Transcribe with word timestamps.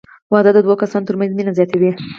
•واده 0.33 0.51
د 0.53 0.57
دوه 0.65 0.75
کسانو 0.81 1.07
تر 1.07 1.15
منځ 1.19 1.31
مینه 1.37 1.51
زیاتوي. 1.57 1.91